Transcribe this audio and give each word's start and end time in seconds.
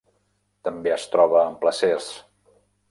També 0.69 0.93
es 0.95 1.05
troba 1.17 1.45
en 1.51 1.61
placers. 1.65 2.13